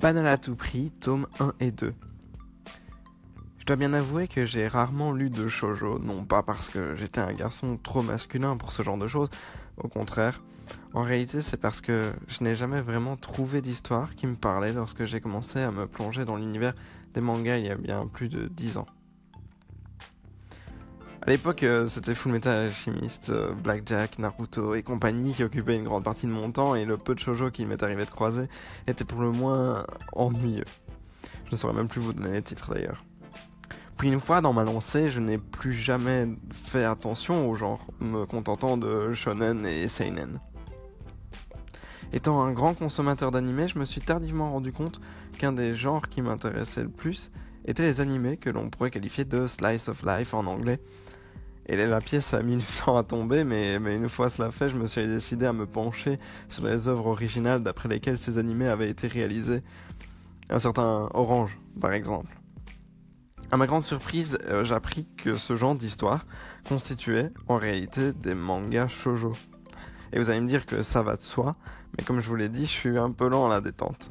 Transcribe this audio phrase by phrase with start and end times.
[0.00, 1.92] Banal à tout prix, tome 1 et 2.
[3.58, 7.20] Je dois bien avouer que j'ai rarement lu de shoujo, non pas parce que j'étais
[7.20, 9.28] un garçon trop masculin pour ce genre de choses,
[9.76, 10.40] au contraire.
[10.94, 15.04] En réalité, c'est parce que je n'ai jamais vraiment trouvé d'histoire qui me parlait lorsque
[15.04, 16.72] j'ai commencé à me plonger dans l'univers
[17.12, 18.86] des mangas il y a bien plus de 10 ans.
[21.30, 25.84] À l'époque, euh, c'était Full Metal Alchemist, euh, Blackjack, Naruto et compagnie qui occupaient une
[25.84, 28.48] grande partie de mon temps et le peu de shoujo qui m'est arrivé de croiser
[28.88, 30.64] était pour le moins ennuyeux.
[31.44, 33.04] Je ne saurais même plus vous donner les titres d'ailleurs.
[33.96, 38.26] Puis une fois dans ma lancée, je n'ai plus jamais fait attention au genre, me
[38.26, 40.40] contentant de shonen et seinen.
[42.12, 45.00] Étant un grand consommateur d'animés, je me suis tardivement rendu compte
[45.38, 47.30] qu'un des genres qui m'intéressait le plus
[47.66, 50.80] était les animés que l'on pourrait qualifier de slice of life en anglais,
[51.70, 54.76] et la pièce a mis du temps à tomber, mais, une fois cela fait, je
[54.76, 58.90] me suis décidé à me pencher sur les œuvres originales d'après lesquelles ces animés avaient
[58.90, 59.62] été réalisés.
[60.48, 62.36] Un certain Orange, par exemple.
[63.52, 66.26] À ma grande surprise, euh, j'appris que ce genre d'histoire
[66.68, 69.32] constituait en réalité des mangas shojo.
[70.12, 71.52] Et vous allez me dire que ça va de soi,
[71.96, 74.10] mais comme je vous l'ai dit, je suis un peu lent à la détente.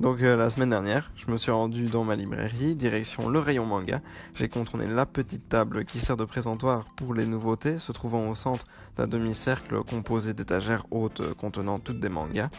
[0.00, 3.64] Donc euh, la semaine dernière, je me suis rendu dans ma librairie, direction le rayon
[3.64, 4.00] manga.
[4.34, 8.34] J'ai contourné la petite table qui sert de présentoir pour les nouveautés, se trouvant au
[8.34, 8.64] centre
[8.96, 12.50] d'un demi-cercle composé d'étagères hautes contenant toutes des mangas.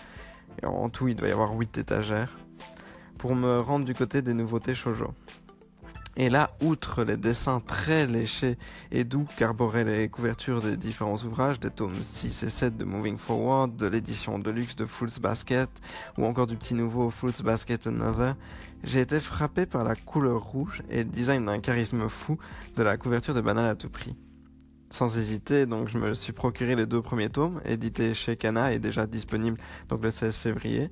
[0.64, 2.38] Et en tout, il doit y avoir 8 étagères.
[3.18, 5.14] Pour me rendre du côté des nouveautés shojo.
[6.18, 8.58] Et là, outre les dessins très léchés
[8.90, 13.18] et doux qu'arboraient les couvertures des différents ouvrages, des tomes 6 et 7 de Moving
[13.18, 15.70] Forward, de l'édition de luxe de Fool's Basket,
[16.18, 18.36] ou encore du petit nouveau Fool's Basket Another,
[18.86, 22.38] j'ai été frappé par la couleur rouge et le design d'un charisme fou
[22.78, 24.16] de la couverture de Banal à tout prix.
[24.92, 28.80] Sans hésiter, donc je me suis procuré les deux premiers tomes, édités chez Kana et
[28.80, 29.58] déjà disponibles
[29.90, 30.90] donc le 16 février.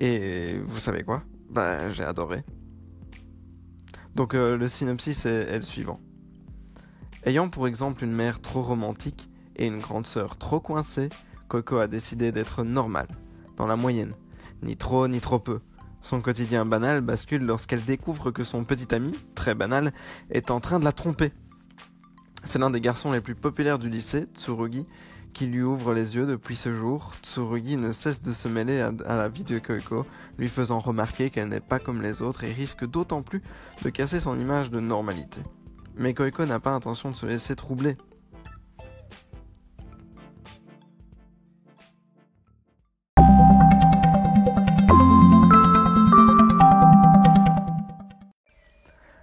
[0.00, 1.22] Et vous savez quoi?
[1.48, 2.42] Bah j'ai adoré.
[4.16, 6.00] Donc euh, le synopsis est, le suivant.
[7.26, 11.10] Ayant pour exemple une mère trop romantique et une grande sœur trop coincée,
[11.48, 13.08] Coco a décidé d'être normale,
[13.58, 14.14] dans la moyenne,
[14.62, 15.60] ni trop ni trop peu.
[16.00, 19.92] Son quotidien banal bascule lorsqu'elle découvre que son petit ami, très banal,
[20.30, 21.32] est en train de la tromper.
[22.42, 24.86] C'est l'un des garçons les plus populaires du lycée, Tsurugi,
[25.36, 29.16] qui lui ouvre les yeux depuis ce jour, Tsurugi ne cesse de se mêler à,
[29.16, 30.06] la vie de Koiko,
[30.38, 33.42] lui faisant remarquer qu'elle n'est pas comme les autres et risque d'autant plus
[33.84, 35.42] de casser son image de normalité.
[35.94, 37.98] Mais Koiko n'a pas intention de se laisser troubler.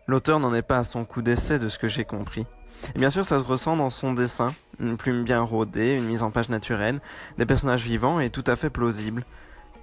[0.06, 2.46] L'auteur n'en est pas à son coup d'essai de ce que j'ai compris.
[2.94, 4.54] Et bien sûr, ça se ressent dans son dessin.
[4.80, 7.00] Une plume bien rodée, une mise en page naturelle,
[7.38, 9.24] des personnages vivants et tout à fait plausibles.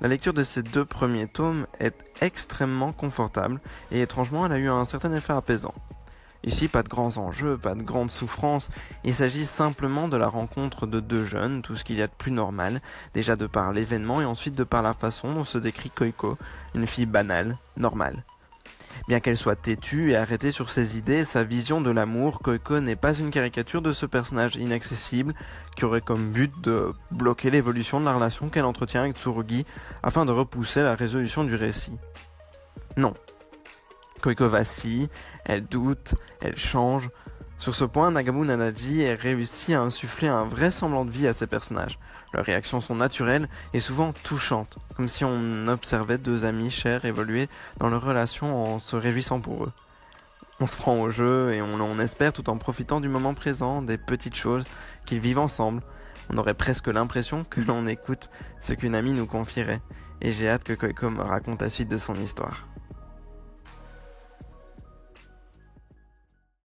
[0.01, 3.61] La lecture de ces deux premiers tomes est extrêmement confortable
[3.93, 5.75] et étrangement, elle a eu un certain effet apaisant.
[6.43, 8.71] Ici, pas de grands enjeux, pas de grandes souffrances,
[9.05, 12.13] il s'agit simplement de la rencontre de deux jeunes, tout ce qu'il y a de
[12.17, 12.81] plus normal,
[13.13, 16.39] déjà de par l'événement et ensuite de par la façon dont se décrit Koiko,
[16.75, 18.25] une fille banale, normale.
[19.09, 22.97] Bien qu'elle soit têtue et arrêtée sur ses idées, sa vision de l'amour, Koiko n'est
[22.97, 25.35] pas une caricature de ce personnage inaccessible
[25.77, 29.65] qui aurait comme but de bloquer l'évolution de la relation qu'elle entretient avec Tsurugi
[30.03, 31.97] afin de repousser la résolution du récit.
[32.97, 33.15] Non.
[34.23, 35.09] Koiko vacille,
[35.45, 37.09] elle doute, elle change.
[37.61, 41.47] Sur ce point, Nagamu Nanaji réussi à insuffler un vrai semblant de vie à ses
[41.47, 41.99] personnages.
[42.33, 47.51] Leurs réactions sont naturelles et souvent touchantes, comme si on observait deux amis chers évoluer
[47.77, 49.73] dans leur relation en se réjouissant pour eux.
[50.59, 53.99] On se prend au jeu et on, espère tout en profitant du moment présent, des
[53.99, 54.65] petites choses
[55.05, 55.83] qu'ils vivent ensemble.
[56.33, 58.31] On aurait presque l'impression que l'on écoute
[58.63, 59.83] ce qu'une amie nous confierait.
[60.23, 62.70] Et j'ai hâte que Koiko me raconte la suite de son histoire.